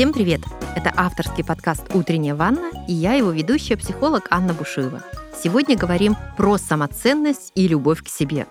Всем 0.00 0.14
привет! 0.14 0.40
Это 0.74 0.94
авторский 0.96 1.44
подкаст 1.44 1.94
«Утренняя 1.94 2.34
ванна» 2.34 2.70
и 2.88 2.92
я 2.94 3.12
его 3.12 3.32
ведущая, 3.32 3.76
психолог 3.76 4.28
Анна 4.30 4.54
Бушуева. 4.54 5.04
Сегодня 5.36 5.76
говорим 5.76 6.16
про 6.38 6.56
самоценность 6.56 7.52
и 7.54 7.68
любовь 7.68 8.02
к 8.02 8.08
себе. 8.08 8.46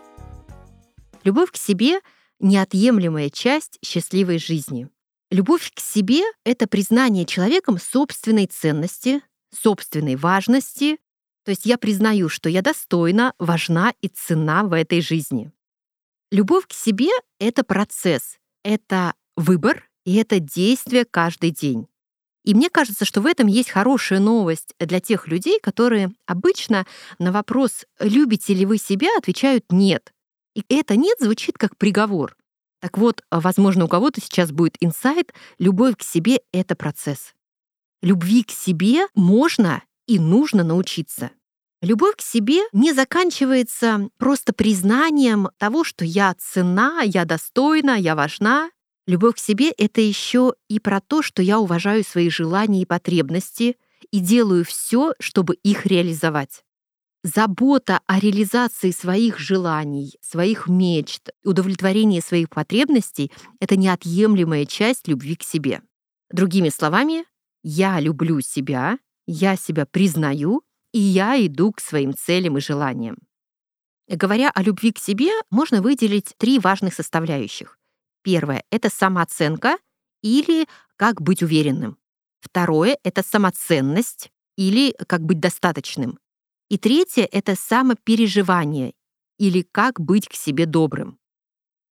Любовь 1.23 1.49
к 1.49 1.55
себе— 1.57 2.01
неотъемлемая 2.39 3.31
часть 3.31 3.79
счастливой 3.83 4.37
жизни. 4.37 4.89
Любовь 5.31 5.71
к 5.73 5.79
себе— 5.79 6.21
это 6.45 6.67
признание 6.67 7.25
человеком 7.25 7.79
собственной 7.79 8.45
ценности, 8.45 9.23
собственной 9.51 10.17
важности, 10.17 10.99
то 11.45 11.49
есть 11.49 11.65
я 11.65 11.79
признаю, 11.79 12.29
что 12.29 12.47
я 12.47 12.61
достойна, 12.61 13.33
важна 13.39 13.95
и 14.01 14.07
цена 14.07 14.65
в 14.65 14.73
этой 14.73 15.01
жизни. 15.01 15.51
Любовь 16.29 16.67
к 16.67 16.73
себе— 16.73 17.09
это 17.39 17.63
процесс, 17.63 18.37
это 18.63 19.15
выбор, 19.35 19.88
и 20.05 20.15
это 20.15 20.39
действие 20.39 21.05
каждый 21.05 21.51
день. 21.51 21.87
И 22.45 22.53
мне 22.53 22.69
кажется, 22.69 23.05
что 23.05 23.21
в 23.21 23.25
этом 23.25 23.47
есть 23.47 23.69
хорошая 23.69 24.19
новость 24.19 24.73
для 24.79 24.99
тех 24.99 25.27
людей, 25.27 25.59
которые 25.61 26.11
обычно 26.25 26.85
на 27.19 27.31
вопрос 27.31 27.85
«любите 27.99 28.53
ли 28.53 28.65
вы 28.65 28.77
себя?» 28.77 29.09
отвечают 29.17 29.65
«нет». 29.69 30.13
И 30.55 30.63
это 30.69 30.95
«нет» 30.95 31.17
звучит 31.19 31.57
как 31.57 31.77
приговор. 31.77 32.35
Так 32.81 32.97
вот, 32.97 33.21
возможно, 33.29 33.85
у 33.85 33.87
кого-то 33.87 34.21
сейчас 34.21 34.51
будет 34.51 34.77
инсайт 34.79 35.33
«любовь 35.57 35.97
к 35.97 36.03
себе— 36.03 36.39
это 36.53 36.75
процесс». 36.75 37.33
Любви 38.01 38.43
к 38.43 38.51
себе 38.51 39.07
можно 39.13 39.83
и 40.07 40.17
нужно 40.17 40.63
научиться. 40.63 41.31
Любовь 41.81 42.15
к 42.17 42.21
себе 42.21 42.61
не 42.73 42.93
заканчивается 42.93 44.09
просто 44.17 44.53
признанием 44.53 45.49
того, 45.57 45.83
что 45.83 46.03
я 46.03 46.33
цена, 46.37 47.01
я 47.03 47.25
достойна, 47.25 47.91
я 47.91 48.15
важна. 48.15 48.69
Любовь 49.09 49.37
к 49.37 49.39
себе— 49.39 49.71
это 49.79 50.01
еще 50.01 50.53
и 50.67 50.79
про 50.79 51.01
то, 51.01 51.23
что 51.23 51.41
я 51.41 51.59
уважаю 51.59 52.03
свои 52.03 52.29
желания 52.29 52.83
и 52.83 52.85
потребности 52.85 53.75
и 54.11 54.19
делаю 54.19 54.63
все, 54.63 55.15
чтобы 55.19 55.55
их 55.55 55.87
реализовать. 55.87 56.63
Забота 57.23 58.01
о 58.05 58.19
реализации 58.19 58.91
своих 58.91 59.39
желаний, 59.39 60.13
своих 60.21 60.67
мечт, 60.67 61.31
удовлетворении 61.43 62.19
своих 62.19 62.51
потребностей— 62.51 63.31
это 63.59 63.77
неотъемлемая 63.77 64.67
часть 64.67 65.07
любви 65.07 65.35
к 65.35 65.41
себе. 65.41 65.81
Другими 66.31 66.69
словами, 66.69 67.25
я 67.63 67.99
люблю 67.99 68.41
себя, 68.41 68.99
я 69.25 69.55
себя 69.55 69.87
признаю, 69.87 70.61
и 70.93 70.99
я 70.99 71.43
иду 71.43 71.71
к 71.71 71.81
своим 71.81 72.13
целям 72.13 72.59
и 72.59 72.61
желаниям. 72.61 73.17
Говоря 74.07 74.51
о 74.53 74.61
любви 74.61 74.91
к 74.91 74.99
себе, 74.99 75.31
можно 75.49 75.81
выделить 75.81 76.35
три 76.37 76.59
важных 76.59 76.93
составляющих. 76.93 77.78
Первое— 78.21 78.63
это 78.71 78.89
самооценка 78.89 79.77
или 80.21 80.67
как 80.97 81.21
быть 81.21 81.41
уверенным. 81.41 81.97
Второе— 82.41 82.97
это 83.03 83.23
самоценность 83.23 84.31
или 84.57 84.93
как 85.07 85.21
быть 85.21 85.39
достаточным. 85.39 86.19
И 86.69 86.77
третье— 86.77 87.27
это 87.31 87.55
самопереживание 87.55 88.93
или 89.37 89.61
как 89.61 89.99
быть 89.99 90.27
к 90.27 90.33
себе 90.33 90.65
добрым. 90.65 91.17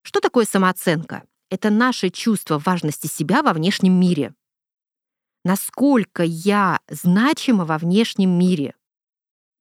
Что 0.03 0.21
такое 0.21 0.45
самооценка? 0.45 1.25
Это 1.51 1.71
наше 1.71 2.11
чувство 2.11 2.59
важности 2.59 3.07
себя 3.07 3.43
во 3.43 3.53
внешнем 3.53 3.99
мире. 3.99 4.35
Насколько 5.45 6.23
я 6.23 6.81
значима 6.89 7.65
во 7.65 7.79
внешнем 7.79 8.39
мире. 8.39 8.75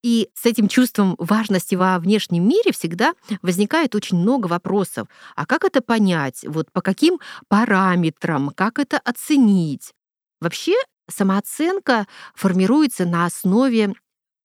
И 0.08 0.30
с 0.33 0.45
этим 0.45 0.69
чувством 0.69 1.17
важности 1.19 1.75
во 1.75 2.00
внешнем 2.00 2.47
мире 2.47 2.72
всегда 2.72 3.13
возникает 3.41 3.94
очень 3.94 4.17
много 4.17 4.47
вопросов. 4.47 5.09
А 5.36 5.45
как 5.45 5.66
это 5.66 5.81
понять? 5.81 6.45
Вот 6.47 6.72
по 6.72 6.81
каким 6.81 7.19
параметрам? 7.50 8.51
Как 8.51 8.79
это 8.79 9.00
оценить? 9.00 9.91
Вообще 10.40 10.75
самооценка 11.09 12.07
формируется 12.35 13.03
на 13.03 13.25
основе 13.25 13.96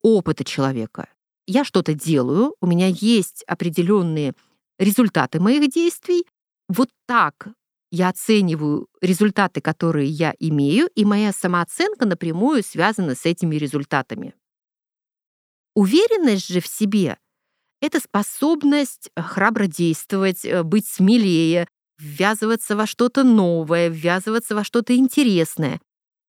опыта 0.02 0.42
человека. 0.42 1.06
Я 1.46 1.64
что-то 1.64 1.94
делаю, 1.94 2.56
у 2.60 2.66
меня 2.66 2.88
есть 2.88 3.44
определенные 3.46 4.32
результаты 4.80 5.38
моих 5.38 5.70
действий. 5.70 6.26
Вот 6.68 6.88
так 7.06 7.50
я 7.92 8.08
оцениваю 8.08 8.88
результаты, 9.00 9.60
которые 9.60 10.08
я 10.08 10.34
имею, 10.40 10.88
и 10.96 11.04
моя 11.04 11.32
самооценка 11.32 12.04
напрямую 12.04 12.64
связана 12.64 13.14
с 13.14 13.26
этими 13.26 13.54
результатами. 13.54 14.34
Уверенность 15.74 16.48
же 16.48 16.60
в 16.60 16.66
себе— 16.66 17.18
это 17.80 18.00
способность 18.00 19.10
э, 19.14 19.22
храбро 19.22 19.66
действовать, 19.66 20.44
э, 20.44 20.62
быть 20.62 20.86
смелее, 20.86 21.66
ввязываться 21.98 22.76
во 22.76 22.86
что-то 22.86 23.24
новое, 23.24 23.88
ввязываться 23.88 24.54
во 24.54 24.64
что-то 24.64 24.94
интересное. 24.94 25.80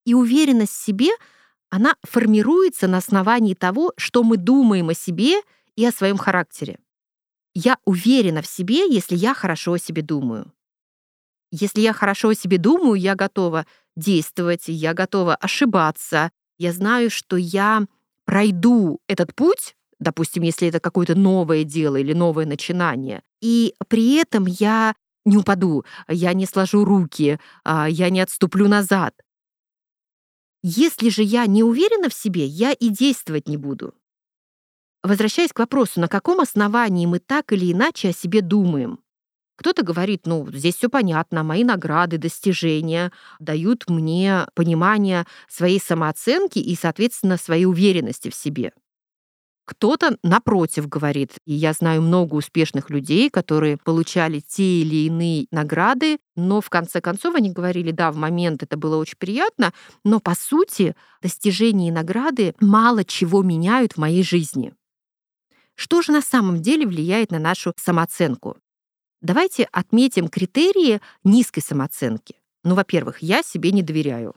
И 0.05 0.13
уверенность 0.13 0.73
в 0.73 0.83
себе, 0.83 1.09
она 1.69 1.95
формируется 2.03 2.87
на 2.87 2.97
основании 2.97 3.53
того, 3.53 3.93
что 3.97 4.23
мы 4.23 4.37
думаем 4.37 4.89
о 4.89 4.93
себе 4.93 5.41
и 5.75 5.85
о 5.85 5.91
своем 5.91 6.17
характере. 6.17 6.79
Я 7.53 7.77
уверена 7.85 8.41
в 8.41 8.47
себе, 8.47 8.87
если 8.87 9.15
я 9.15 9.33
хорошо 9.33 9.73
о 9.73 9.79
себе 9.79 10.01
думаю. 10.01 10.51
Если 11.51 11.81
я 11.81 11.93
хорошо 11.93 12.29
о 12.29 12.35
себе 12.35 12.57
думаю, 12.57 12.95
я 12.95 13.15
готова 13.15 13.67
действовать, 13.95 14.63
я 14.67 14.93
готова 14.93 15.35
ошибаться, 15.35 16.31
я 16.57 16.73
знаю, 16.73 17.11
что 17.11 17.37
я 17.37 17.85
пройду 18.25 18.99
этот 19.07 19.35
путь, 19.35 19.75
допустим, 19.99 20.43
если 20.43 20.67
это 20.67 20.79
какое-то 20.79 21.15
новое 21.15 21.63
дело 21.63 21.95
или 21.97 22.13
новое 22.13 22.45
начинание, 22.45 23.23
и 23.41 23.73
при 23.87 24.15
этом 24.15 24.45
я 24.45 24.95
не 25.25 25.37
упаду, 25.37 25.85
я 26.07 26.33
не 26.33 26.45
сложу 26.45 26.83
руки, 26.85 27.39
а, 27.63 27.87
я 27.89 28.09
не 28.09 28.21
отступлю 28.21 28.67
назад. 28.67 29.13
Если 30.61 31.09
же 31.09 31.23
я 31.23 31.45
не 31.45 31.63
уверена 31.63 32.09
в 32.09 32.13
себе, 32.13 32.45
я 32.45 32.71
и 32.71 32.89
действовать 32.89 33.47
не 33.47 33.57
буду. 33.57 33.93
Возвращаясь 35.03 35.51
к 35.51 35.59
вопросу, 35.59 35.99
на 35.99 36.07
каком 36.07 36.39
основании 36.39 37.05
мы 37.05 37.19
так 37.19 37.51
или 37.51 37.73
иначе 37.73 38.09
о 38.09 38.13
себе 38.13 38.41
думаем? 38.41 39.02
Кто-то 39.55 39.83
говорит, 39.83 40.25
ну, 40.25 40.47
здесь 40.51 40.75
все 40.75 40.89
понятно, 40.89 41.43
мои 41.43 41.63
награды, 41.63 42.17
достижения 42.17 43.11
дают 43.39 43.89
мне 43.89 44.47
понимание 44.55 45.25
своей 45.47 45.79
самооценки 45.79 46.59
и, 46.59 46.75
соответственно, 46.75 47.37
своей 47.37 47.65
уверенности 47.65 48.29
в 48.29 48.35
себе. 48.35 48.73
Кто-то, 49.65 50.17
напротив, 50.23 50.89
говорит, 50.89 51.35
и 51.45 51.53
я 51.53 51.71
знаю 51.71 52.01
много 52.01 52.35
успешных 52.35 52.89
людей, 52.89 53.29
которые 53.29 53.77
получали 53.77 54.41
те 54.41 54.81
или 54.81 55.05
иные 55.05 55.47
награды, 55.51 56.17
но 56.35 56.59
в 56.59 56.69
конце 56.69 56.99
концов 56.99 57.35
они 57.35 57.49
говорили, 57.49 57.91
да, 57.91 58.11
в 58.11 58.17
момент 58.17 58.61
это 58.61 58.75
было 58.75 58.97
очень 58.97 59.17
приятно, 59.17 59.71
но 60.03 60.19
по 60.19 60.35
сути 60.35 60.95
достижения 61.21 61.87
и 61.87 61.91
награды 61.91 62.55
мало 62.59 63.05
чего 63.05 63.41
меняют 63.41 63.93
в 63.93 63.97
моей 63.99 64.23
жизни. 64.23 64.73
Что 65.75 66.01
же 66.01 66.11
на 66.11 66.21
самом 66.21 66.61
деле 66.61 66.85
влияет 66.85 67.31
на 67.31 67.39
нашу 67.39 67.73
самооценку? 67.77 68.57
Давайте 69.23 69.69
отметим 69.71 70.27
критерии 70.27 70.99
низкой 71.23 71.61
самооценки. 71.61 72.35
Ну, 72.65 72.75
во-первых, 72.75 73.19
я 73.21 73.41
себе 73.41 73.71
не 73.71 73.81
доверяю. 73.81 74.35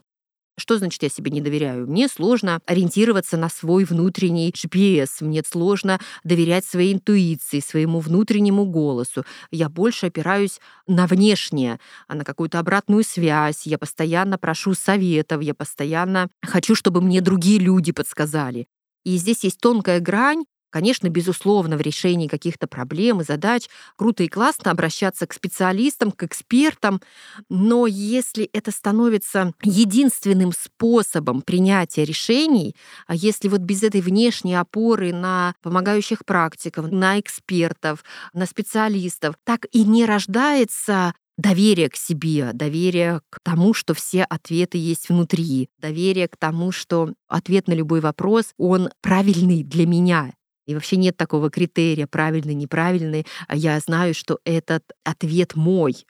Что 0.57 0.77
значит 0.77 1.03
я 1.03 1.09
себе 1.09 1.29
не 1.29 1.41
доверяю? 1.41 1.87
Мне 1.87 2.07
сложно 2.07 2.61
ориентироваться 2.65 3.35
на 3.35 3.49
свой 3.49 3.83
внутренний 3.83 4.49
GPS, 4.49 5.09
мне 5.19 5.43
сложно 5.43 5.99
доверять 6.23 6.63
своей 6.63 6.93
интуиции, 6.93 7.59
своему 7.59 7.99
внутреннему 7.99 8.65
голосу. 8.65 9.25
Я 9.51 9.67
больше 9.67 10.05
опираюсь 10.07 10.61
на 10.87 11.05
внешнее, 11.05 11.79
на 12.07 12.23
какую-то 12.23 12.57
обратную 12.57 13.03
связь. 13.03 13.67
Я 13.67 13.77
постоянно 13.77 14.37
прошу 14.37 14.73
советов, 14.73 15.41
я 15.41 15.53
постоянно 15.53 16.29
хочу, 16.41 16.75
чтобы 16.75 17.01
мне 17.01 17.19
другие 17.19 17.59
люди 17.59 17.91
подсказали. 17.91 18.67
И 19.03 19.17
здесь 19.17 19.43
есть 19.43 19.59
тонкая 19.59 19.99
грань 19.99 20.45
Конечно, 20.69 21.07
безусловно, 21.09 21.77
в 21.77 21.81
решении 21.81 22.27
каких-то 22.27 22.67
проблем 22.67 23.21
и 23.21 23.23
задач 23.23 23.67
круто 23.95 24.23
и 24.23 24.27
классно 24.27 24.71
обращаться 24.71 25.25
к 25.25 25.33
специалистам, 25.33 26.11
к 26.11 26.23
экспертам, 26.23 27.01
но 27.49 27.87
если 27.87 28.45
это 28.51 28.71
становится 28.71 29.53
единственным 29.63 30.51
способом 30.51 31.41
принятия 31.41 32.03
решений, 32.03 32.75
а 33.07 33.15
если 33.15 33.47
вот 33.47 33.61
без 33.61 33.81
этой 33.83 34.01
внешней 34.01 34.55
опоры 34.55 35.13
на 35.13 35.55
помогающих 35.61 36.25
практиков, 36.25 36.91
на 36.91 37.19
экспертов, 37.19 38.03
на 38.33 38.45
специалистов, 38.45 39.35
так 39.45 39.65
и 39.71 39.83
не 39.83 40.05
рождается 40.05 41.13
доверие 41.37 41.89
к 41.89 41.95
себе, 41.95 42.51
доверие 42.53 43.21
к 43.29 43.39
тому, 43.43 43.73
что 43.73 43.93
все 43.93 44.23
ответы 44.23 44.77
есть 44.77 45.09
внутри, 45.09 45.69
доверие 45.79 46.27
к 46.27 46.35
тому, 46.35 46.71
что 46.71 47.13
ответ 47.27 47.67
на 47.67 47.73
любой 47.73 48.01
вопрос, 48.01 48.53
он 48.57 48.89
правильный 49.01 49.63
для 49.63 49.85
меня. 49.85 50.33
И 50.67 50.75
вообще 50.75 50.97
нет 50.97 51.17
такого 51.17 51.49
критерия 51.49 52.05
правильный, 52.05 52.53
неправильный. 52.53 53.25
А 53.47 53.55
я 53.55 53.79
знаю, 53.79 54.13
что 54.13 54.39
этот 54.43 54.83
ответ 55.03 55.55
мой. 55.55 56.05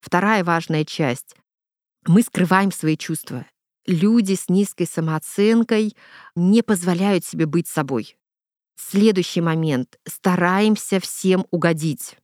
Вторая 0.00 0.42
важная 0.42 0.84
часть. 0.84 1.36
Мы 2.06 2.22
скрываем 2.22 2.72
свои 2.72 2.96
чувства. 2.96 3.46
Люди 3.86 4.34
с 4.34 4.48
низкой 4.48 4.86
самооценкой 4.86 5.94
не 6.34 6.62
позволяют 6.62 7.24
себе 7.24 7.46
быть 7.46 7.68
собой. 7.68 8.16
Следующий 8.76 9.40
момент. 9.40 9.98
Стараемся 10.06 11.00
всем 11.00 11.46
угодить. 11.50 12.16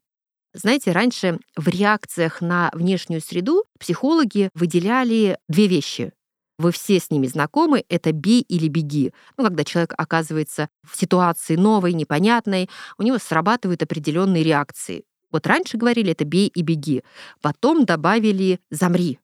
Знаете, 0.55 0.93
раньше 0.93 1.41
в 1.57 1.69
реакциях 1.69 2.41
на 2.41 2.71
внешнюю 2.73 3.21
среду 3.21 3.65
психологи 3.79 4.51
выделяли 4.55 5.39
две 5.49 5.67
вещи. 5.67 6.13
Вы 6.57 6.71
все 6.71 7.01
с 7.01 7.11
ними 7.11 7.27
знакомы, 7.27 7.85
это 7.89 8.13
«бей 8.13 8.41
или 8.43 8.69
беги». 8.69 9.13
Ну, 9.37 9.45
когда 9.45 9.65
человек 9.65 9.93
оказывается 9.97 10.69
в 10.89 10.97
ситуации 10.97 11.57
новой, 11.57 11.95
непонятной, 11.95 12.71
у 12.97 13.03
него 13.03 13.19
срабатывают 13.19 13.83
определенные 13.83 14.45
реакции. 14.45 15.05
Вот 15.33 15.49
раньше 15.49 15.77
говорили 15.77 16.13
это 16.13 16.25
«бей 16.25 16.47
и 16.47 16.63
беги», 16.63 17.03
потом 17.41 17.85
добавили 17.85 18.61
«замри». 18.71 19.19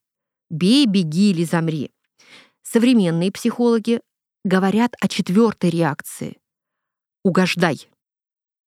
«Бей, 0.51 0.87
беги 0.87 1.31
или 1.31 1.45
замри». 1.45 1.93
Современные 2.63 3.31
психологи 3.31 4.01
говорят 4.45 4.95
о 5.01 5.07
четвертой 5.07 5.71
реакции— 5.71 6.39
«угождай». 7.25 7.89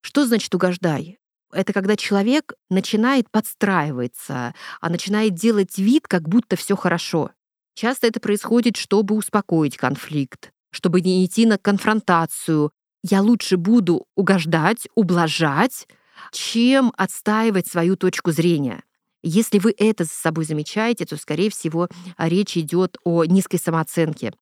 Что 0.02 0.26
значит 0.26 0.56
«угождай»? 0.56 1.20
Это 1.52 1.74
когда 1.74 1.98
человек 1.98 2.54
начинает 2.70 3.30
подстраиваться, 3.30 4.56
а 4.80 4.90
начинает 4.90 5.36
делать 5.36 5.78
вид, 5.78 6.08
как 6.08 6.28
будто 6.28 6.56
все 6.56 6.76
хорошо. 6.76 7.32
Часто 7.76 8.08
это 8.08 8.20
происходит, 8.20 8.78
чтобы 8.78 9.16
успокоить 9.16 9.78
конфликт, 9.78 10.52
чтобы 10.72 11.02
не 11.02 11.26
идти 11.26 11.46
на 11.46 11.58
конфронтацию. 11.58 12.72
Я 13.04 13.22
лучше 13.22 13.58
буду 13.58 14.06
угождать, 14.16 14.88
ублажать, 14.96 15.88
чем 16.32 16.94
отстаивать 16.98 17.68
свою 17.68 17.96
точку 17.98 18.32
зрения. 18.32 18.84
Если 19.24 19.58
вы 19.58 19.74
это 19.78 20.04
за 20.04 20.12
собой 20.12 20.46
замечаете, 20.46 21.06
то, 21.06 21.18
скорее 21.18 21.50
всего, 21.50 21.88
речь 22.18 22.58
идет 22.58 22.98
о 23.04 23.24
низкой 23.24 23.58
самооценке. 23.58 24.34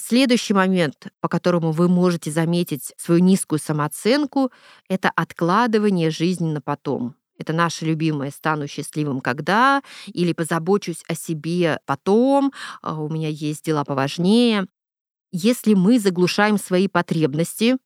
Следующий 0.00 0.54
момент, 0.54 1.08
по 1.20 1.28
которому 1.28 1.70
вы 1.72 1.88
можете 1.88 2.30
заметить 2.30 2.92
свою 2.96 3.20
низкую 3.20 3.58
самооценку, 3.58 4.50
это 4.88 5.10
откладывание 5.14 6.10
жизни 6.10 6.50
на 6.50 6.60
потом. 6.60 7.14
Это 7.38 7.52
наше 7.52 7.84
любимое 7.84 8.30
«стану 8.30 8.66
счастливым 8.68 9.20
когда» 9.20 9.82
или 10.06 10.32
«позабочусь 10.32 11.02
о 11.08 11.14
себе 11.14 11.80
потом», 11.84 12.52
а, 12.80 13.00
«у 13.00 13.08
меня 13.08 13.28
есть 13.28 13.64
дела 13.64 13.84
поважнее». 13.84 14.66
Если 15.32 15.74
мы 15.74 15.98
заглушаем 15.98 16.58
свои 16.58 16.86
потребности, 16.86 17.76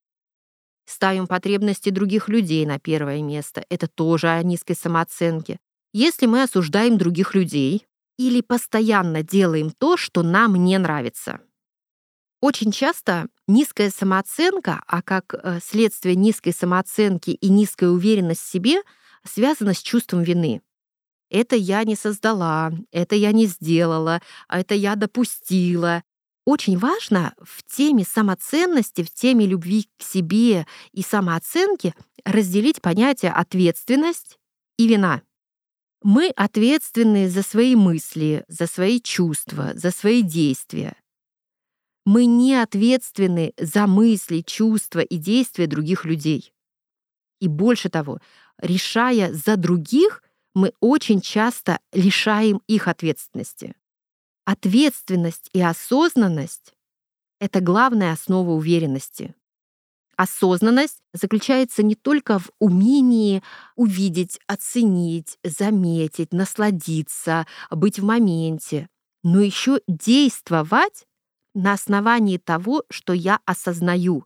ставим 0.84 1.26
потребности 1.26 1.88
других 1.88 2.28
людей 2.28 2.66
на 2.66 2.78
первое 2.78 3.22
место, 3.22 3.64
это 3.70 3.88
тоже 3.88 4.28
о 4.28 4.42
низкой 4.42 4.74
самооценке. 4.74 5.58
Если 5.94 6.26
мы 6.26 6.42
осуждаем 6.42 6.98
других 6.98 7.34
людей 7.34 7.86
или 8.18 8.42
постоянно 8.42 9.22
делаем 9.22 9.70
то, 9.70 9.96
что 9.96 10.22
нам 10.22 10.56
не 10.56 10.76
нравится. 10.76 11.40
Очень 12.42 12.70
часто 12.70 13.28
низкая 13.46 13.90
самооценка, 13.90 14.82
а 14.86 15.00
как 15.00 15.32
э, 15.32 15.58
следствие 15.62 16.16
низкой 16.16 16.52
самооценки 16.52 17.30
и 17.30 17.48
низкая 17.48 17.88
уверенность 17.88 18.42
в 18.42 18.50
себе— 18.50 18.82
связано 19.28 19.74
с 19.74 19.82
чувством 19.82 20.22
вины. 20.22 20.62
Это 21.30 21.56
я 21.56 21.84
не 21.84 21.94
создала, 21.94 22.72
это 22.90 23.14
я 23.14 23.32
не 23.32 23.46
сделала, 23.46 24.20
а 24.48 24.60
это 24.60 24.74
я 24.74 24.96
допустила. 24.96 26.02
Очень 26.44 26.78
важно 26.78 27.34
в 27.42 27.62
теме 27.64 28.04
самоценности, 28.04 29.02
в 29.02 29.10
теме 29.12 29.44
любви 29.46 29.88
к 29.98 30.02
себе 30.02 30.66
и 30.92 31.02
самооценки 31.02 31.94
разделить 32.24 32.80
понятие 32.80 33.32
ответственность 33.32 34.38
и 34.78 34.88
вина. 34.88 35.22
Мы 36.02 36.28
ответственны 36.30 37.28
за 37.28 37.42
свои 37.42 37.74
мысли, 37.74 38.44
за 38.48 38.66
свои 38.66 39.00
чувства, 39.00 39.72
за 39.74 39.90
свои 39.90 40.22
действия. 40.22 40.96
Мы 42.06 42.24
не 42.24 42.54
ответственны 42.54 43.52
за 43.58 43.86
мысли, 43.86 44.40
чувства 44.40 45.00
и 45.00 45.18
действия 45.18 45.66
других 45.66 46.06
людей. 46.06 46.54
И 47.40 47.48
больше 47.48 47.90
того, 47.90 48.20
решая 48.60 49.32
за 49.32 49.56
других, 49.56 50.22
мы 50.54 50.72
очень 50.80 51.20
часто 51.20 51.78
лишаем 51.92 52.60
их 52.66 52.88
ответственности. 52.88 53.74
Ответственность 54.44 55.50
и 55.52 55.60
осознанность— 55.60 56.74
это 57.40 57.60
главная 57.60 58.12
основа 58.12 58.50
уверенности. 58.52 59.34
Осознанность 60.16 61.00
заключается 61.12 61.84
не 61.84 61.94
только 61.94 62.40
в 62.40 62.50
умении 62.58 63.42
увидеть, 63.76 64.40
оценить, 64.48 65.38
заметить, 65.44 66.32
насладиться, 66.32 67.46
быть 67.70 68.00
в 68.00 68.04
моменте, 68.04 68.88
но 69.22 69.40
еще 69.40 69.80
действовать 69.86 71.06
на 71.54 71.74
основании 71.74 72.38
того, 72.38 72.82
что 72.90 73.12
я 73.12 73.38
осознаю. 73.44 74.24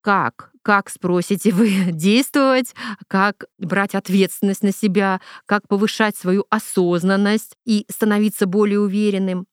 Как? 0.00 0.49
Как, 0.62 0.90
спросите 0.90 1.52
вы, 1.52 1.70
действовать, 1.92 2.74
как 3.08 3.46
брать 3.58 3.94
ответственность 3.94 4.62
на 4.62 4.72
себя, 4.72 5.20
как 5.46 5.66
повышать 5.68 6.16
свою 6.16 6.46
осознанность 6.50 7.56
и 7.64 7.86
становиться 7.88 8.46
более 8.46 8.80
уверенным? 8.80 9.46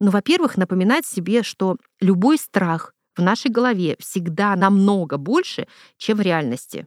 Ну, 0.00 0.10
во-первых, 0.10 0.56
напоминать 0.56 1.06
себе, 1.06 1.42
что 1.42 1.76
любой 2.00 2.36
страх 2.36 2.92
в 3.16 3.22
нашей 3.22 3.50
голове 3.50 3.96
всегда 4.00 4.56
намного 4.56 5.16
больше, 5.16 5.68
чем 5.96 6.18
в 6.18 6.22
реальности. 6.22 6.86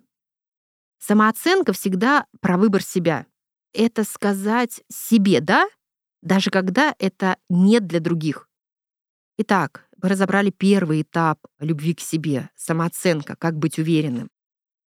Самооценка 1.00 1.72
всегда 1.72 2.26
про 2.42 2.58
выбор 2.58 2.84
себя. 2.84 3.26
Это 3.74 4.04
сказать 4.04 4.82
себе 4.92 5.40
«да», 5.40 5.68
даже 6.22 6.50
когда 6.50 6.96
это 6.98 7.38
нет 7.50 7.86
для 7.86 8.00
других. 8.00 8.50
Итак, 9.38 9.88
мы 10.06 10.10
разобрали 10.10 10.52
первый 10.52 11.02
этап 11.02 11.40
любви 11.60 11.96
к 11.96 12.00
себе, 12.00 12.52
самооценка, 12.56 13.36
как 13.36 13.58
быть 13.58 13.80
уверенным. 13.80 14.30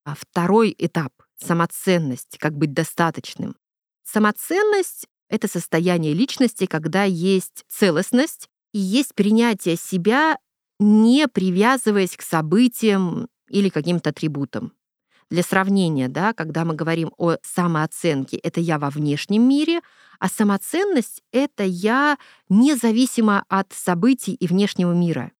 А 0.04 0.14
второй 0.14 0.72
этап— 0.78 1.12
самоценность, 1.44 2.38
как 2.38 2.56
быть 2.56 2.72
достаточным. 2.72 3.56
Самоценность— 4.04 5.08
это 5.28 5.48
состояние 5.48 6.14
личности, 6.14 6.66
когда 6.66 7.02
есть 7.02 7.64
целостность 7.66 8.48
и 8.72 8.78
есть 8.78 9.12
принятие 9.16 9.74
себя, 9.74 10.38
не 10.78 11.26
привязываясь 11.26 12.16
к 12.16 12.22
событиям 12.22 13.26
или 13.48 13.70
каким-то 13.70 14.10
атрибутам. 14.10 14.72
Для 15.30 15.42
сравнения, 15.42 16.08
да, 16.08 16.32
когда 16.32 16.64
мы 16.64 16.74
говорим 16.74 17.12
о 17.18 17.36
самооценке, 17.42 18.38
это 18.38 18.60
я 18.60 18.78
во 18.78 18.88
внешнем 18.88 19.46
мире, 19.46 19.80
а 20.18 20.28
самоценность— 20.28 21.22
это 21.32 21.64
я 21.64 22.16
независимо 22.48 23.44
от 23.48 23.72
событий 23.72 24.32
и 24.32 24.46
внешнего 24.46 24.92
мира. 24.92 25.32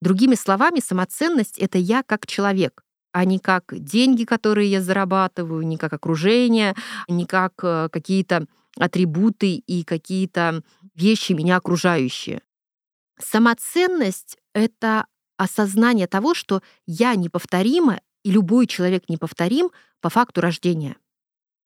Другими 0.00 0.34
словами, 0.34 0.80
самоценность— 0.80 1.58
это 1.58 1.76
я 1.76 2.02
как 2.02 2.26
человек, 2.26 2.84
а 3.12 3.24
не 3.24 3.38
как 3.38 3.64
деньги, 3.70 4.24
которые 4.24 4.70
я 4.70 4.80
зарабатываю, 4.80 5.66
не 5.66 5.76
как 5.76 5.92
окружение, 5.92 6.74
не 7.06 7.26
как 7.26 7.52
э, 7.62 7.88
какие-то 7.92 8.46
атрибуты 8.78 9.56
и 9.56 9.84
какие-то 9.84 10.62
вещи 10.94 11.32
меня 11.32 11.56
окружающие. 11.56 12.40
Самоценность— 13.18 14.38
это 14.54 15.06
осознание 15.36 16.06
того, 16.06 16.34
что 16.34 16.62
я 16.86 17.14
неповторима 17.14 18.00
и 18.24 18.30
любой 18.30 18.66
человек 18.66 19.08
неповторим 19.08 19.70
по 20.00 20.10
факту 20.10 20.40
рождения. 20.40 20.96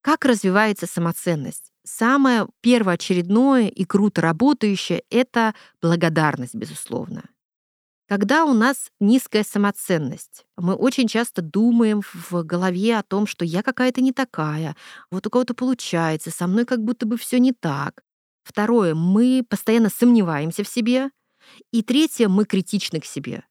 Как 0.01 0.25
развивается 0.25 0.85
самоценность? 0.85 1.71
Самое 1.85 2.47
первоочередное 2.61 3.67
и 3.67 3.85
круто 3.85 4.21
работающее— 4.21 5.03
это 5.09 5.53
благодарность, 5.81 6.55
безусловно. 6.55 7.23
Когда 8.07 8.45
у 8.45 8.53
нас 8.53 8.91
низкая 8.99 9.43
самоценность, 9.43 10.45
мы 10.57 10.75
очень 10.75 11.07
часто 11.07 11.41
думаем 11.41 12.01
в 12.13 12.43
голове 12.43 12.97
о 12.97 13.03
том, 13.03 13.25
что 13.25 13.45
я 13.45 13.63
какая-то 13.63 14.01
не 14.01 14.11
такая, 14.11 14.75
вот 15.09 15.25
у 15.25 15.29
кого-то 15.29 15.53
получается, 15.53 16.29
со 16.29 16.47
мной 16.47 16.65
как 16.65 16.83
будто 16.83 17.05
бы 17.05 17.17
все 17.17 17.39
не 17.39 17.53
так. 17.53 18.03
Второе, 18.43 18.93
мы 18.93 19.43
постоянно 19.47 19.89
сомневаемся 19.89 20.63
в 20.63 20.67
себе. 20.67 21.11
И 21.71 21.81
третье, 21.81 22.27
мы 22.27 22.45
критичны 22.45 22.99
к 22.99 23.05
себе. 23.05 23.45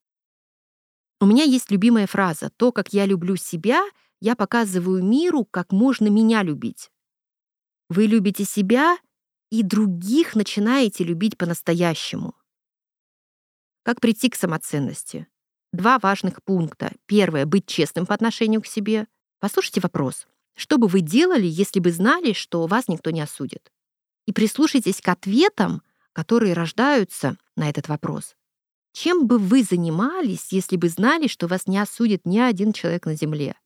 У 1.22 1.24
меня 1.24 1.44
есть 1.44 1.70
любимая 1.70 2.08
фраза 2.08 2.50
«То, 2.56 2.72
как 2.72 2.92
я 2.92 3.06
люблю 3.06 3.36
себя, 3.36 3.84
я 4.20 4.34
показываю 4.34 5.04
миру, 5.04 5.44
как 5.44 5.70
можно 5.70 6.08
меня 6.08 6.42
любить». 6.42 6.90
Вы 7.88 8.06
любите 8.06 8.42
себя 8.44 8.98
и 9.48 9.62
других 9.62 10.34
начинаете 10.34 11.04
любить 11.04 11.38
по-настоящему. 11.38 12.34
Как 13.84 14.00
прийти 14.00 14.30
к 14.30 14.34
самоценности? 14.34 15.28
Два 15.72 16.00
важных 16.00 16.42
пункта. 16.42 16.92
Первое— 17.06 17.46
быть 17.46 17.66
честным 17.66 18.04
по 18.04 18.14
отношению 18.14 18.60
к 18.60 18.66
себе. 18.66 19.06
Послушайте 19.38 19.78
вопрос. 19.80 20.26
Что 20.56 20.76
бы 20.76 20.88
вы 20.88 21.02
делали, 21.02 21.46
если 21.46 21.78
бы 21.78 21.92
знали, 21.92 22.32
что 22.32 22.66
вас 22.66 22.88
никто 22.88 23.12
не 23.12 23.20
осудит? 23.20 23.70
И 24.26 24.32
прислушайтесь 24.32 25.00
к 25.00 25.08
ответам, 25.08 25.82
которые 26.14 26.54
рождаются 26.54 27.38
на 27.54 27.70
этот 27.70 27.86
вопрос. 27.86 28.34
Чем 28.92 29.26
бы 29.26 29.38
вы 29.38 29.62
занимались, 29.62 30.52
если 30.52 30.76
бы 30.76 30.88
знали, 30.88 31.26
что 31.26 31.46
вас 31.46 31.66
не 31.66 31.78
осудит 31.78 32.26
ни 32.26 32.38
один 32.38 32.72
человек 32.72 33.06
на 33.06 33.16
Земле? 33.16 33.56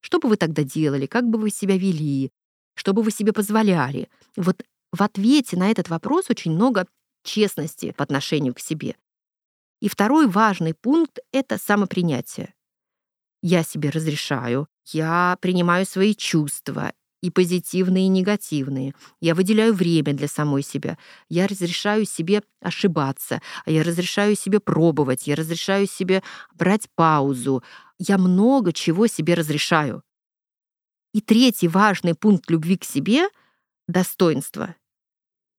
Что 0.00 0.18
бы 0.18 0.28
вы 0.28 0.36
тогда 0.36 0.64
делали? 0.64 1.06
Как 1.06 1.28
бы 1.28 1.38
вы 1.38 1.50
себя 1.50 1.76
вели? 1.76 2.32
Что 2.74 2.92
бы 2.92 3.02
вы 3.02 3.10
себе 3.10 3.32
позволяли? 3.32 4.08
Вот 4.36 4.62
в 4.92 5.02
ответе 5.02 5.56
на 5.56 5.70
этот 5.70 5.88
вопрос 5.88 6.30
очень 6.30 6.52
много 6.52 6.86
честности 7.22 7.92
по 7.92 8.02
отношению 8.02 8.54
к 8.54 8.60
себе. 8.60 8.96
И 9.80 9.88
второй 9.88 10.26
важный 10.26 10.74
пункт— 10.74 11.18
это 11.32 11.58
самопринятие. 11.58 12.54
я 13.42 13.62
себе 13.62 13.88
разрешаю, 13.88 14.68
я 14.86 15.38
принимаю 15.40 15.86
свои 15.86 16.14
чувства, 16.14 16.92
и 17.22 17.30
позитивные, 17.30 18.06
и 18.06 18.08
негативные. 18.08 18.94
Я 19.20 19.34
выделяю 19.34 19.74
время 19.74 20.14
для 20.14 20.28
самой 20.28 20.62
себя. 20.62 20.96
Я 21.28 21.46
разрешаю 21.46 22.04
себе 22.04 22.42
ошибаться. 22.60 23.42
Я 23.66 23.82
разрешаю 23.82 24.36
себе 24.36 24.60
пробовать. 24.60 25.26
Я 25.26 25.36
разрешаю 25.36 25.86
себе 25.86 26.22
брать 26.54 26.88
паузу. 26.94 27.62
Я 27.98 28.16
много 28.18 28.72
чего 28.72 29.06
себе 29.06 29.34
разрешаю. 29.34 30.02
И 31.12 31.20
третий 31.20 31.68
важный 31.68 32.14
пункт 32.14 32.50
любви 32.50 32.76
к 32.76 32.84
себе— 32.84 33.28
достоинство, 33.88 34.76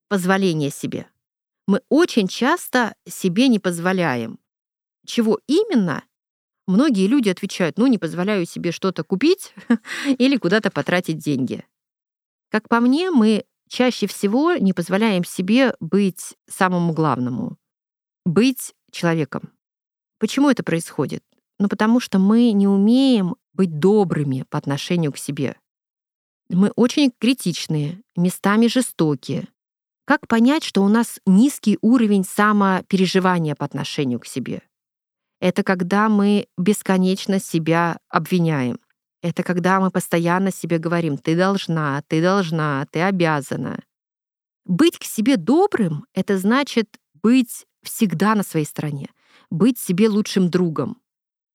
позволение 0.07 0.69
себе. 0.69 1.07
Мы 1.67 1.81
очень 1.89 2.27
часто 2.27 2.95
себе 3.07 3.47
не 3.47 3.59
позволяем. 3.59 4.39
Чего 5.05 5.39
именно? 5.47 6.03
Многие 6.71 7.07
люди 7.07 7.27
отвечают, 7.27 7.77
ну, 7.77 7.87
не 7.87 7.97
позволяю 7.97 8.45
себе 8.45 8.71
что-то 8.71 9.03
купить 9.03 9.53
или 10.05 10.37
куда-то 10.37 10.71
потратить 10.71 11.17
деньги. 11.17 11.65
Как 12.49 12.69
по 12.69 12.79
мне, 12.79 13.11
мы 13.11 13.43
чаще 13.67 14.07
всего 14.07 14.53
не 14.53 14.71
позволяем 14.71 15.25
себе 15.25 15.75
быть 15.81 16.37
самому 16.49 16.93
главному— 16.93 17.57
быть 18.25 18.73
человеком. 18.89 19.51
Почему 20.17 20.49
это 20.49 20.63
происходит? 20.63 21.25
Ну, 21.59 21.67
потому 21.67 21.99
что 21.99 22.19
мы 22.19 22.53
не 22.53 22.69
умеем 22.69 23.35
быть 23.51 23.77
добрыми 23.77 24.45
по 24.49 24.57
отношению 24.57 25.11
к 25.11 25.17
себе. 25.17 25.57
Мы 26.47 26.71
очень 26.77 27.11
критичные, 27.19 28.01
местами 28.15 28.67
жестокие. 28.67 29.49
Как 30.05 30.25
понять, 30.25 30.63
что 30.63 30.83
у 30.83 30.87
нас 30.87 31.19
низкий 31.25 31.77
уровень 31.81 32.23
самопереживания 32.23 33.55
по 33.55 33.65
отношению 33.65 34.21
к 34.21 34.25
себе? 34.25 34.61
Это 35.41 35.63
когда 35.63 36.07
мы 36.07 36.48
бесконечно 36.55 37.39
себя 37.39 37.98
обвиняем. 38.10 38.79
Это 39.24 39.41
когда 39.41 39.79
мы 39.79 39.89
постоянно 39.89 40.51
себе 40.51 40.77
говорим, 40.77 41.17
ты 41.17 41.36
должна, 41.36 42.01
ты 42.07 42.21
должна, 42.21 42.86
ты 42.91 43.01
обязана. 43.01 43.83
Быть 44.65 45.00
к 45.00 45.03
себе 45.03 45.38
добрым— 45.38 46.05
это 46.13 46.38
значит 46.38 47.00
быть 47.24 47.65
всегда 47.81 48.36
на 48.36 48.43
своей 48.43 48.65
стороне, 48.65 49.10
быть 49.50 49.79
себе 49.79 50.10
лучшим 50.10 50.50
другом. 50.50 51.01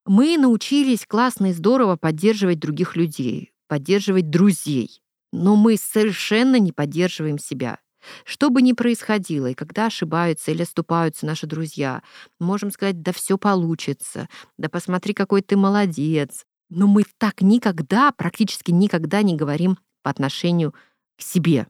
Мы 0.05 0.37
научились 0.37 1.07
классно 1.07 1.47
и 1.47 1.53
здорово 1.53 1.97
поддерживать 1.97 2.59
других 2.59 2.97
людей, 2.97 3.53
поддерживать 3.69 4.31
друзей, 4.31 5.01
но 5.33 5.55
мы 5.55 5.77
совершенно 5.77 6.59
не 6.59 6.73
поддерживаем 6.73 7.39
себя. 7.39 7.79
Что 8.25 8.51
бы 8.51 8.63
ни 8.63 8.73
происходило, 8.73 9.49
и 9.49 9.55
когда 9.55 9.87
ошибаются 9.87 10.51
или 10.51 10.63
оступаются 10.63 11.27
наши 11.27 11.47
друзья, 11.47 12.03
можем 12.41 12.71
сказать, 12.71 13.03
да 13.03 13.13
все 13.13 13.39
получится, 13.39 14.29
да 14.59 14.69
посмотри, 14.69 15.15
какой 15.15 15.43
ты 15.43 15.57
молодец. 15.57 16.45
Но 16.69 16.87
мы 16.87 17.05
так 17.19 17.43
никогда, 17.43 18.13
практически 18.13 18.71
никогда 18.71 19.23
не 19.23 19.37
говорим 19.37 19.79
по 20.03 20.11
отношению 20.11 20.75
к 21.17 21.23
себе. 21.23 21.67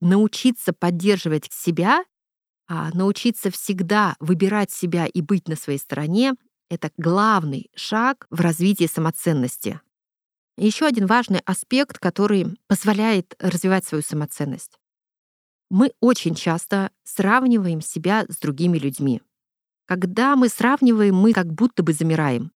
Научиться 0.00 0.72
поддерживать 0.72 1.52
себя, 1.52 2.04
а 2.68 2.90
научиться 2.94 3.50
всегда 3.50 4.16
выбирать 4.20 4.70
себя 4.70 5.06
и 5.06 5.20
быть 5.20 5.48
на 5.48 5.56
своей 5.56 5.78
стороне— 5.78 6.34
это 6.70 6.90
главный 6.96 7.70
шаг 7.74 8.26
в 8.30 8.40
развитии 8.40 8.86
самоценности. 8.86 9.80
Еще 10.56 10.86
один 10.86 11.06
важный 11.06 11.40
аспект, 11.46 11.98
который 11.98 12.46
позволяет 12.66 13.34
развивать 13.38 13.84
свою 13.86 14.02
самоценность. 14.02 14.79
Мы 15.70 15.92
очень 16.00 16.34
часто 16.34 16.90
сравниваем 17.04 17.80
себя 17.80 18.26
с 18.28 18.38
другими 18.38 18.76
людьми. 18.76 19.22
Когда 19.86 20.34
мы 20.34 20.48
сравниваем, 20.48 21.14
мы 21.14 21.32
как 21.32 21.52
будто 21.52 21.84
бы 21.84 21.92
замираем. 21.92 22.50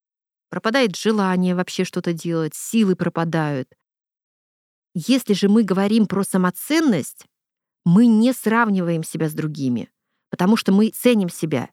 Пропадает 0.51 0.97
желание 0.97 1.55
вообще 1.55 1.85
что-то 1.85 2.13
делать, 2.13 2.55
силы 2.55 2.97
пропадают. 2.97 3.69
Если 4.95 5.33
же 5.33 5.49
мы 5.49 5.63
говорим 5.63 6.07
про 6.07 6.25
самоценность, 6.25 7.27
мы 7.85 8.07
не 8.07 8.33
сравниваем 8.33 9.05
себя 9.05 9.29
с 9.29 9.33
другими, 9.33 9.91
потому 10.31 10.57
что 10.57 10.73
мы 10.73 10.89
ценим 10.89 11.29
себя 11.29 11.71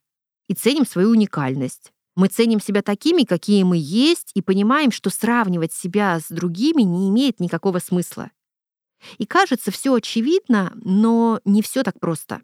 и 0.48 0.54
ценим 0.54 0.86
свою 0.86 1.10
уникальность. 1.10 1.92
Мы 2.16 2.28
ценим 2.28 2.60
себя 2.60 2.82
такими, 2.82 3.24
какие 3.24 3.64
мы 3.64 3.78
есть, 3.80 4.32
и 4.36 4.42
понимаем, 4.42 4.92
что 4.92 5.10
сравнивать 5.10 5.74
себя 5.74 6.20
с 6.20 6.28
другими 6.30 6.82
не 6.82 7.10
имеет 7.10 7.40
никакого 7.40 7.80
смысла. 7.80 8.32
И 9.17 9.25
кажется, 9.25 9.72
все 9.72 9.93
очевидно, 9.93 10.72
но 10.75 11.39
не 11.46 11.62
все 11.62 11.84
так 11.84 12.00
просто. 12.00 12.41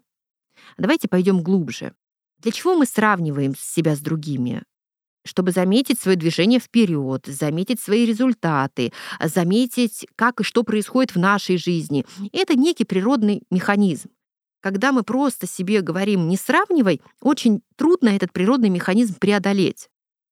Давайте 0.76 1.08
пойдем 1.08 1.42
глубже. 1.42 1.94
Для 2.40 2.52
чего 2.52 2.76
мы 2.76 2.86
сравниваем 2.86 3.54
себя 3.56 3.96
с 3.96 4.00
другими? 4.00 4.62
Чтобы 5.24 5.50
заметить 5.50 6.00
свое 6.00 6.16
движение 6.16 6.60
вперед, 6.60 7.26
заметить 7.26 7.80
свои 7.80 8.06
результаты, 8.06 8.92
заметить, 9.22 10.06
как 10.16 10.40
и 10.40 10.44
что 10.44 10.62
происходит 10.62 11.14
в 11.14 11.18
нашей 11.18 11.58
жизни. 11.58 12.06
Это 12.32 12.54
некий 12.54 12.84
природный 12.84 13.42
механизм. 13.50 14.10
Когда 14.60 14.92
мы 14.92 15.02
просто 15.02 15.46
себе 15.46 15.82
говорим 15.82 16.28
«не 16.28 16.36
сравнивай», 16.36 17.00
очень 17.20 17.62
трудно 17.76 18.08
этот 18.08 18.32
природный 18.32 18.70
механизм 18.70 19.14
преодолеть. 19.14 19.88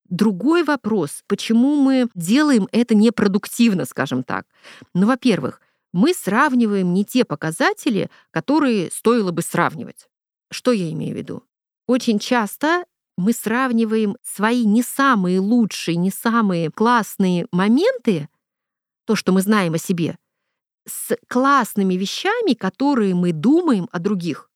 Другой 0.09 0.63
вопрос, 0.63 1.23
почему 1.27 1.77
мы 1.77 2.09
делаем 2.15 2.69
это 2.71 2.95
непродуктивно, 2.95 3.85
скажем 3.85 4.23
так. 4.23 4.47
Ну, 4.95 5.07
во-первых, 5.07 5.61
мы 5.97 6.13
сравниваем 6.13 6.93
не 6.93 7.07
те 7.07 7.25
показатели, 7.25 8.11
которые 8.31 8.91
стоило 8.91 9.31
бы 9.31 9.41
сравнивать. 9.41 10.09
Что 10.51 10.71
я 10.73 10.91
имею 10.91 11.15
в 11.15 11.19
виду? 11.19 11.43
Очень 11.87 12.19
часто 12.19 12.85
мы 13.17 13.33
сравниваем 13.33 14.19
свои 14.23 14.67
не 14.67 14.83
самые 14.83 15.41
лучшие, 15.41 15.97
не 15.97 16.11
самые 16.11 16.71
классные 16.71 17.47
моменты, 17.51 18.29
то, 19.07 19.17
что 19.17 19.33
мы 19.33 19.41
знаем 19.41 19.73
о 19.73 19.79
себе, 19.79 20.19
с 20.87 21.17
классными 21.29 21.95
вещами, 21.95 22.53
которые 22.53 23.15
мы 23.15 23.33
думаем 23.33 23.89
о 23.91 23.99
других. 23.99 24.51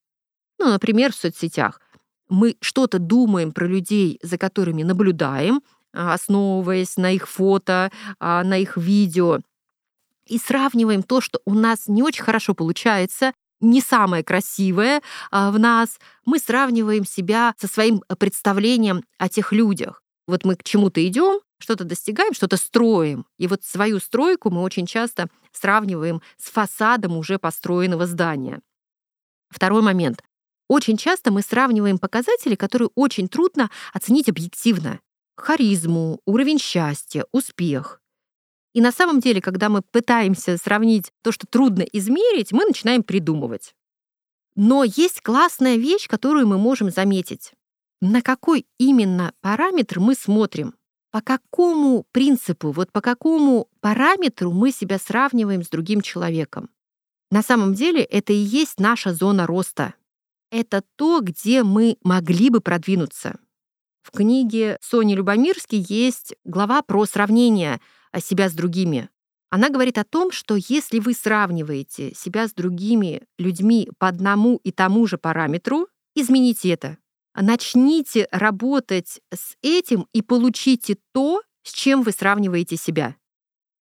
Ну, 0.59 0.67
например, 0.67 1.11
в 1.11 1.17
соцсетях. 1.17 1.81
Мы 2.29 2.59
что-то 2.61 2.99
думаем 2.99 3.53
про 3.53 3.67
людей, 3.67 4.19
за 4.23 4.37
которыми 4.37 4.83
наблюдаем, 4.83 5.63
основываясь 5.95 6.99
на 6.99 7.13
их 7.13 7.27
фото, 7.27 7.91
а, 8.19 8.45
на 8.45 8.59
их 8.59 8.77
видео, 8.77 9.41
и 10.31 10.39
сравниваем 10.39 11.03
то, 11.03 11.21
что 11.21 11.41
у 11.45 11.55
нас 11.55 11.89
не 11.89 12.03
очень 12.03 12.23
хорошо 12.23 12.55
получается, 12.55 13.33
не 13.61 13.81
самое 13.81 14.25
красивое 14.25 15.03
а, 15.31 15.51
в 15.51 15.59
нас, 15.59 15.99
мы 16.25 16.39
сравниваем 16.39 17.05
себя 17.05 17.55
со 17.59 17.67
своим 17.67 18.03
представлением 18.19 19.05
о 19.19 19.29
тех 19.29 19.53
людях. 19.53 20.03
Вот 20.27 20.45
мы 20.45 20.57
к 20.57 20.63
чему-то 20.63 21.07
идем, 21.07 21.41
что-то 21.59 21.85
достигаем, 21.85 22.33
что-то 22.33 22.57
строим. 22.57 23.27
И 23.39 23.47
вот 23.47 23.65
свою 23.65 23.99
стройку 23.99 24.51
мы 24.51 24.63
очень 24.63 24.87
часто 24.87 25.29
сравниваем 25.53 26.23
с 26.39 26.51
фасадом 26.51 27.17
уже 27.17 27.39
построенного 27.39 28.07
здания. 28.07 28.61
Второй 29.51 29.83
момент. 29.83 30.23
Очень 30.69 30.97
часто 30.97 31.33
мы 31.33 31.43
сравниваем 31.43 31.99
показатели, 31.99 32.55
которые 32.55 32.91
очень 32.95 33.29
трудно 33.29 33.71
оценить 33.93 34.29
объективно. 34.29 35.01
Харизму, 35.37 36.21
уровень 36.25 36.61
счастья, 36.61 37.27
успех. 37.33 38.01
И 38.73 38.81
на 38.81 38.93
самом 38.93 39.21
деле, 39.21 39.41
когда 39.41 39.69
мы 39.69 39.83
пытаемся 39.83 40.57
сравнить 40.57 41.13
то, 41.23 41.33
что 41.33 41.47
трудно 41.47 41.83
измерить, 41.83 42.53
мы 42.53 42.65
начинаем 42.65 43.03
придумывать. 43.03 43.75
Но 44.55 44.85
есть 44.85 45.21
классная 45.23 45.77
вещь, 45.77 46.09
которую 46.09 46.47
мы 46.47 46.59
можем 46.59 46.91
заметить. 46.91 47.53
На 48.01 48.23
какой 48.23 48.67
именно 48.79 49.33
параметр 49.41 50.01
мы 50.01 50.15
смотрим? 50.15 50.75
По 51.11 51.21
какому 51.21 52.07
принципу, 52.13 52.71
вот 52.71 52.93
по 52.93 53.01
какому 53.01 53.69
параметру 53.81 54.53
мы 54.53 54.71
себя 54.71 54.99
сравниваем 54.99 55.65
с 55.65 55.69
другим 55.69 56.01
человеком? 56.01 56.71
На 57.31 57.43
самом 57.43 57.75
деле 57.75 58.03
это 58.03 58.33
и 58.33 58.37
есть 58.37 58.79
наша 58.79 59.13
зона 59.13 59.47
роста. 59.47 59.95
Это 60.51 60.83
то, 60.97 61.21
где 61.21 61.63
мы 61.63 61.97
могли 62.03 62.51
бы 62.51 62.61
продвинуться. 62.61 63.39
В 64.03 64.13
книге 64.13 64.79
Сони 64.81 65.15
Любомирски 65.15 65.85
есть 65.89 66.35
глава 66.45 66.83
про 66.83 67.05
сравнение 67.07 67.81
себя 68.19 68.49
с 68.49 68.53
другими. 68.53 69.09
Она 69.51 69.69
говорит 69.69 69.99
о 69.99 70.05
том, 70.05 70.33
что 70.33 70.57
если 70.57 71.01
вы 71.01 71.13
сравниваете 71.13 72.15
себя 72.15 72.49
с 72.49 72.53
другими 72.53 73.23
людьми 73.39 73.89
по 73.99 74.09
одному 74.09 74.61
и 74.65 74.73
тому 74.73 75.07
же 75.07 75.19
параметру, 75.19 75.89
измените 76.15 76.71
это. 76.71 76.99
Начните 77.35 78.29
работать 78.33 79.21
с 79.33 79.57
этим 79.63 80.07
и 80.13 80.23
получите 80.23 80.97
то, 81.13 81.43
с 81.63 81.73
чем 81.73 82.03
вы 82.03 82.13
сравниваете 82.13 82.77
себя. 82.77 83.17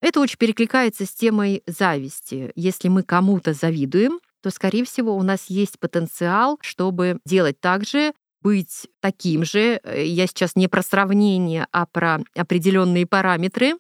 Это 0.02 0.20
очень 0.22 0.38
перекликается 0.38 1.06
с 1.06 1.14
темой 1.14 1.62
зависти. 1.68 2.52
Если 2.56 2.88
мы 2.88 3.04
кому-то 3.04 3.54
завидуем, 3.54 4.20
то, 4.42 4.50
скорее 4.50 4.86
всего, 4.86 5.16
у 5.16 5.24
нас 5.24 5.46
есть 5.50 5.80
потенциал, 5.80 6.58
чтобы 6.62 7.20
делать 7.26 7.60
так 7.60 7.86
же, 7.86 8.14
быть 8.42 8.88
таким 9.02 9.44
же. 9.44 9.82
Я 9.84 10.28
сейчас 10.28 10.56
не 10.56 10.68
про 10.68 10.82
сравнение, 10.82 11.68
а 11.72 11.86
про 11.86 12.22
определенные 12.36 13.06
параметры, 13.06 13.74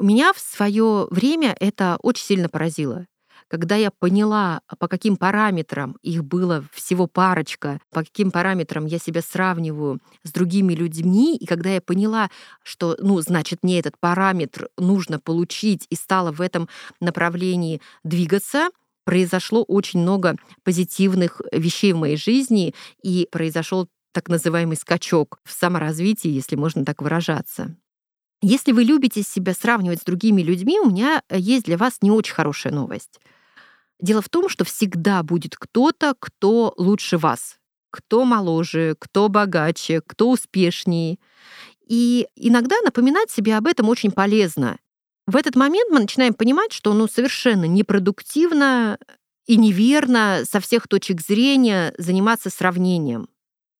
меня 0.00 0.32
в 0.32 0.38
свое 0.38 1.06
время 1.10 1.56
это 1.60 1.98
очень 2.02 2.24
сильно 2.24 2.48
поразило. 2.48 3.06
когда 3.48 3.76
я 3.76 3.90
поняла, 3.90 4.62
по 4.78 4.88
каким 4.88 5.16
параметрам 5.18 5.96
их 6.02 6.24
было 6.24 6.64
всего 6.72 7.06
парочка, 7.06 7.80
по 7.90 8.00
каким 8.02 8.30
параметрам 8.30 8.86
я 8.86 8.98
себя 8.98 9.20
сравниваю 9.20 10.00
с 10.24 10.32
другими 10.32 10.72
людьми, 10.72 11.36
и 11.36 11.44
когда 11.46 11.70
я 11.70 11.82
поняла, 11.82 12.30
что, 12.62 12.96
ну, 12.98 13.20
значит, 13.20 13.58
мне 13.62 13.78
этот 13.78 13.98
параметр 13.98 14.68
нужно 14.78 15.20
получить, 15.20 15.86
и 15.90 15.96
стала 15.96 16.32
в 16.32 16.40
этом 16.40 16.68
направлении 17.00 17.82
двигаться, 18.04 18.70
произошло 19.04 19.62
очень 19.64 20.00
много 20.00 20.36
позитивных 20.64 21.42
вещей 21.52 21.92
в 21.92 21.98
моей 21.98 22.16
жизни, 22.16 22.74
и 23.02 23.28
произошел 23.30 23.88
так 24.12 24.28
называемый 24.28 24.76
скачок 24.76 25.38
в 25.44 25.52
саморазвитии, 25.52 26.30
если 26.30 26.56
можно 26.56 26.84
так 26.84 27.02
выражаться. 27.02 27.76
Если 28.42 28.72
вы 28.72 28.82
любите 28.82 29.22
себя 29.22 29.54
сравнивать 29.54 30.00
с 30.00 30.04
другими 30.04 30.42
людьми, 30.42 30.80
у 30.80 30.90
меня 30.90 31.22
есть 31.30 31.64
для 31.64 31.78
вас 31.78 31.98
не 32.02 32.10
очень 32.10 32.34
хорошая 32.34 32.72
новость. 32.72 33.20
Дело 34.00 34.20
в 34.20 34.28
том, 34.28 34.48
что 34.48 34.64
всегда 34.64 35.22
будет 35.22 35.54
кто-то, 35.56 36.16
кто 36.18 36.74
лучше 36.76 37.18
вас, 37.18 37.58
кто 37.90 38.24
моложе, 38.24 38.96
кто 38.98 39.28
богаче, 39.28 40.00
кто 40.04 40.30
успешнее. 40.30 41.18
И 41.86 42.26
иногда 42.34 42.74
напоминать 42.84 43.30
себе 43.30 43.56
об 43.56 43.68
этом 43.68 43.88
очень 43.88 44.10
полезно. 44.10 44.78
В 45.28 45.36
этот 45.36 45.54
момент 45.54 45.90
мы 45.92 46.00
начинаем 46.00 46.34
понимать, 46.34 46.72
что 46.72 46.94
ну, 46.94 47.06
совершенно 47.06 47.66
непродуктивно 47.66 48.98
и 49.46 49.56
неверно 49.56 50.42
со 50.50 50.58
всех 50.58 50.88
точек 50.88 51.20
зрения 51.20 51.94
заниматься 51.96 52.50
сравнением. 52.50 53.28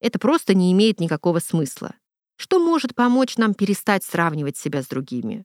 Это 0.00 0.20
просто 0.20 0.54
не 0.54 0.72
имеет 0.72 1.00
никакого 1.00 1.40
смысла. 1.40 1.94
Что 2.36 2.58
может 2.58 2.94
помочь 2.94 3.36
нам 3.36 3.54
перестать 3.54 4.04
сравнивать 4.04 4.56
себя 4.56 4.82
с 4.82 4.88
другими? 4.88 5.44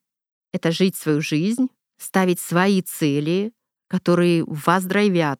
Это 0.51 0.71
жить 0.71 0.95
свою 0.95 1.21
жизнь, 1.21 1.67
ставить 1.97 2.39
свои 2.39 2.81
цели, 2.81 3.53
которые 3.87 4.43
вас 4.45 4.85
драйвят. 4.85 5.39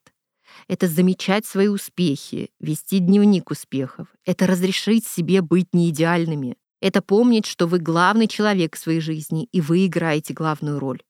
Это 0.68 0.88
замечать 0.88 1.46
свои 1.46 1.68
успехи, 1.68 2.52
вести 2.60 3.00
дневник 3.00 3.52
успехов. 3.52 4.08
Это 4.26 4.48
разрешить 4.48 5.06
себе 5.06 5.42
быть 5.42 5.74
неидеальными. 5.74 6.58
Это 6.80 7.02
помнить, 7.02 7.46
что 7.46 7.68
вы 7.68 7.80
главный 7.80 8.28
человек 8.28 8.76
в 8.76 8.80
своей 8.80 9.00
жизни, 9.00 9.48
и 9.52 9.62
вы 9.62 9.86
играете 9.88 10.34
главную 10.34 10.80
роль. 10.80 11.02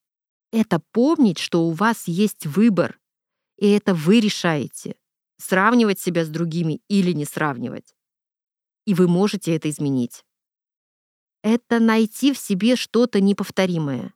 Это 0.51 0.81
помнить, 0.91 1.39
что 1.39 1.65
у 1.65 1.71
вас 1.71 2.07
есть 2.07 2.45
выбор, 2.45 2.99
и 3.57 3.69
это 3.69 3.93
вы 3.93 4.21
решаете, 4.21 4.95
сравнивать 5.37 5.99
себя 5.99 6.23
с 6.23 6.29
другими 6.29 6.81
или 6.87 7.11
не 7.11 7.25
сравнивать. 7.25 7.95
И 8.85 8.93
вы 8.93 9.07
можете 9.07 9.55
это 9.55 9.69
изменить. 9.69 10.23
Это 11.43 11.79
найти 11.79 12.33
в 12.33 12.37
себе 12.37 12.75
что-то 12.75 13.21
неповторимое. 13.21 14.13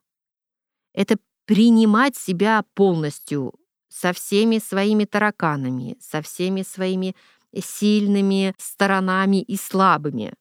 Это 0.92 1.16
принимать 1.46 2.16
себя 2.16 2.64
полностью, 2.74 3.54
со 3.92 4.14
всеми 4.14 4.58
своими 4.58 5.04
тараканами, 5.04 5.96
со 6.00 6.22
всеми 6.22 6.62
своими 6.62 7.14
сильными 7.54 8.54
сторонами 8.58 9.42
и 9.42 9.56
слабыми. 9.56 10.32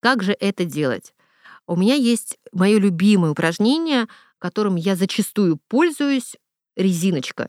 Как 0.00 0.24
же 0.24 0.36
это 0.38 0.64
делать? 0.64 1.14
У 1.68 1.76
меня 1.76 1.94
есть 1.94 2.38
мое 2.50 2.78
любимое 2.80 3.30
упражнение, 3.30 4.08
которым 4.38 4.74
я 4.74 4.96
зачастую 4.96 5.60
пользуюсь, 5.68 6.36
резиночка. 6.74 7.48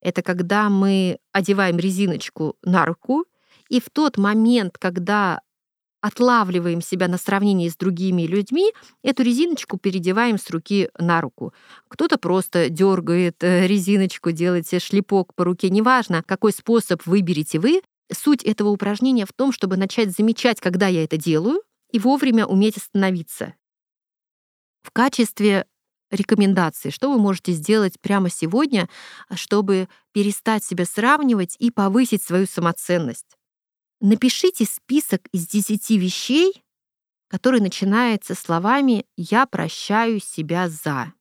Это 0.00 0.22
когда 0.22 0.68
мы 0.68 1.18
одеваем 1.30 1.78
резиночку 1.78 2.56
на 2.62 2.84
руку, 2.84 3.26
и 3.68 3.80
в 3.80 3.90
тот 3.90 4.18
момент, 4.18 4.76
когда 4.76 5.40
отлавливаем 6.04 6.82
себя 6.82 7.08
на 7.08 7.16
сравнении 7.16 7.70
с 7.70 7.78
другими 7.78 8.24
людьми, 8.24 8.74
эту 9.02 9.22
резиночку 9.22 9.78
передеваем 9.78 10.36
с 10.36 10.50
руки 10.50 10.90
на 10.98 11.22
руку. 11.22 11.54
Кто-то 11.88 12.18
просто 12.18 12.68
дергает 12.68 13.42
э, 13.42 13.66
резиночку, 13.66 14.30
делает 14.30 14.66
себе 14.66 14.80
шлепок 14.80 15.34
по 15.34 15.44
руке, 15.44 15.70
неважно, 15.70 16.22
какой 16.22 16.52
способ 16.52 17.06
выберете 17.06 17.58
вы. 17.58 17.80
Суть 18.12 18.44
этого 18.44 18.68
упражнения 18.68 19.24
в 19.24 19.32
том, 19.32 19.50
чтобы 19.50 19.78
начать 19.78 20.10
замечать, 20.10 20.60
когда 20.60 20.88
я 20.88 21.04
это 21.04 21.16
делаю, 21.16 21.62
и 21.90 21.98
вовремя 21.98 22.44
уметь 22.44 22.76
остановиться. 22.76 23.54
В 24.82 24.90
качестве 24.90 25.64
рекомендации, 26.10 26.90
что 26.90 27.10
вы 27.10 27.18
можете 27.18 27.52
сделать 27.52 27.98
прямо 27.98 28.28
сегодня, 28.28 28.90
чтобы 29.34 29.88
перестать 30.12 30.62
себя 30.64 30.84
сравнивать 30.84 31.56
и 31.58 31.70
повысить 31.70 32.22
свою 32.22 32.46
самоценность. 32.46 33.33
Напишите 34.06 34.66
список 34.66 35.22
из 35.32 35.46
10 35.46 35.88
вещей, 35.92 36.62
который 37.28 37.60
начинается 37.60 38.34
словами 38.34 39.06
«Я 39.16 39.46
прощаю 39.46 40.20
себя 40.20 40.68
за». 40.68 41.14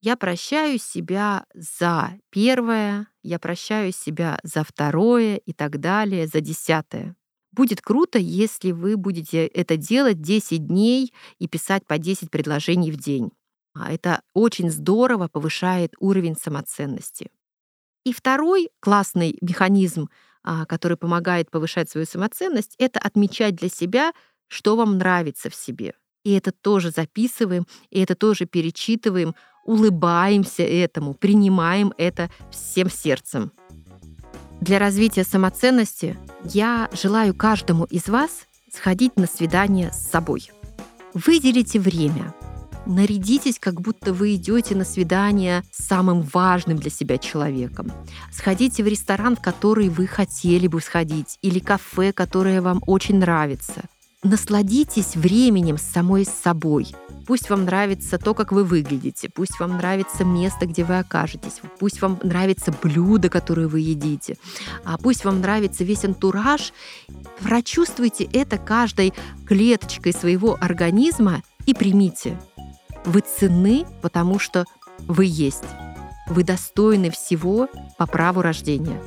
Я 0.00 0.16
прощаю 0.16 0.78
себя 0.78 1.46
за 1.52 2.12
первое, 2.30 3.08
я 3.24 3.40
прощаю 3.40 3.90
себя 3.90 4.38
за 4.44 4.62
второе 4.62 5.38
и 5.38 5.52
так 5.52 5.80
далее, 5.80 6.28
за 6.28 6.40
десятое. 6.40 7.16
Будет 7.50 7.80
круто, 7.80 8.20
если 8.20 8.70
вы 8.70 8.96
будете 8.96 9.44
это 9.44 9.76
делать 9.76 10.22
10 10.22 10.64
дней 10.64 11.12
и 11.40 11.48
писать 11.48 11.84
по 11.88 11.98
10 11.98 12.30
предложений 12.30 12.92
в 12.92 12.98
день. 12.98 13.32
А 13.74 13.92
это 13.92 14.22
очень 14.32 14.70
здорово 14.70 15.26
повышает 15.26 15.96
уровень 15.98 16.36
самоценности. 16.36 17.32
И 18.04 18.12
второй 18.12 18.70
классный 18.78 19.36
механизм 19.40 20.08
который 20.66 20.96
помогает 20.96 21.50
повышать 21.50 21.90
свою 21.90 22.06
самоценность, 22.06 22.74
это 22.78 22.98
отмечать 22.98 23.56
для 23.56 23.68
себя, 23.68 24.12
что 24.48 24.76
вам 24.76 24.98
нравится 24.98 25.50
в 25.50 25.54
себе. 25.54 25.94
И 26.24 26.32
это 26.32 26.52
тоже 26.52 26.90
записываем, 26.90 27.66
и 27.90 28.00
это 28.00 28.14
тоже 28.14 28.46
перечитываем, 28.46 29.34
улыбаемся 29.64 30.62
этому, 30.62 31.14
принимаем 31.14 31.92
это 31.96 32.30
всем 32.50 32.90
сердцем. 32.90 33.52
Для 34.60 34.78
развития 34.78 35.24
самоценности 35.24 36.16
я 36.44 36.88
желаю 36.92 37.34
каждому 37.34 37.84
из 37.84 38.08
вас 38.08 38.46
сходить 38.72 39.16
на 39.16 39.26
свидание 39.26 39.90
с 39.92 40.08
собой. 40.08 40.50
Выделите 41.14 41.80
время, 41.80 42.32
Нарядитесь, 42.86 43.58
как 43.60 43.80
будто 43.80 44.12
вы 44.12 44.34
идете 44.34 44.74
на 44.74 44.84
свидание 44.84 45.62
с 45.70 45.84
самым 45.84 46.22
важным 46.22 46.78
для 46.78 46.90
себя 46.90 47.18
человеком. 47.18 47.92
Сходите 48.32 48.82
в 48.82 48.88
ресторан, 48.88 49.36
в 49.36 49.40
который 49.40 49.88
вы 49.88 50.06
хотели 50.06 50.66
бы 50.66 50.80
сходить, 50.80 51.38
или 51.42 51.60
кафе, 51.60 52.12
которое 52.12 52.60
вам 52.60 52.82
очень 52.86 53.18
нравится. 53.18 53.84
Насладитесь 54.24 55.16
временем 55.16 55.78
с 55.78 55.82
самой 55.82 56.24
собой. 56.24 56.94
Пусть 57.26 57.50
вам 57.50 57.64
нравится 57.64 58.18
то, 58.18 58.34
как 58.34 58.52
вы 58.52 58.64
выглядите, 58.64 59.28
пусть 59.28 59.58
вам 59.60 59.76
нравится 59.76 60.24
место, 60.24 60.66
где 60.66 60.84
вы 60.84 60.98
окажетесь, 60.98 61.60
пусть 61.78 62.00
вам 62.00 62.18
нравится 62.22 62.74
блюдо, 62.82 63.28
которое 63.28 63.68
вы 63.68 63.80
едите, 63.80 64.36
а 64.84 64.98
пусть 64.98 65.24
вам 65.24 65.40
нравится 65.40 65.84
весь 65.84 66.04
антураж. 66.04 66.72
Прочувствуйте 67.40 68.24
это 68.24 68.58
каждой 68.58 69.12
клеточкой 69.46 70.12
своего 70.12 70.56
организма 70.60 71.42
и 71.66 71.74
примите. 71.74 72.38
Вы 73.04 73.20
ценны, 73.20 73.84
потому 74.00 74.38
что 74.38 74.64
вы 74.98 75.26
есть. 75.26 75.64
Вы 76.28 76.44
достойны 76.44 77.10
всего 77.10 77.68
по 77.98 78.06
праву 78.06 78.42
рождения. 78.42 79.00